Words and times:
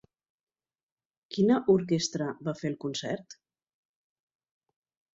Quina 1.35 1.59
orquestra 1.75 2.31
va 2.49 2.57
fer 2.65 2.73
el 2.75 2.81
concert? 2.87 3.39